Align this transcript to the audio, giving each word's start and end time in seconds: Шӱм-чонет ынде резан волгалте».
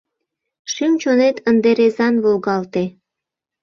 Шӱм-чонет 0.71 1.37
ынде 1.49 1.69
резан 1.77 2.15
волгалте». 2.23 2.83